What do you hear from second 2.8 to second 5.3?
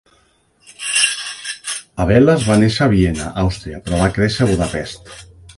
a Viena, Àustria, però va créixer a Budapest.